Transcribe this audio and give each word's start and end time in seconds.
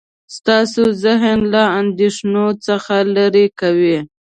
ستاسو 0.35 0.83
ذهن 1.03 1.39
له 1.53 1.63
اندیښنو 1.81 2.45
څخه 2.67 2.95
لرې 3.15 3.45
کوي. 3.59 3.97